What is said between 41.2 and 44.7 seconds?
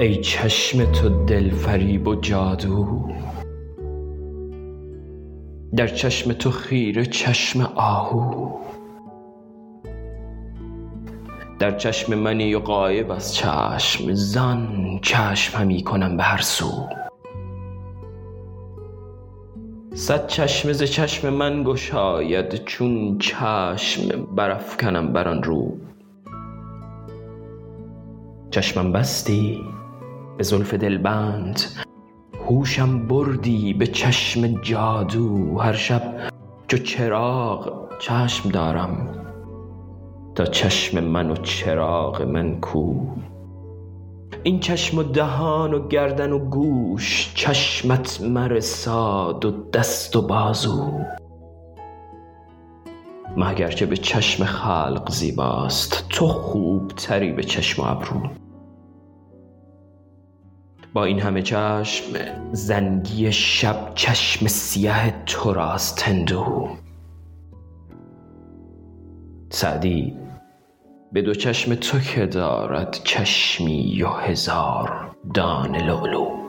و چراغ من کو. این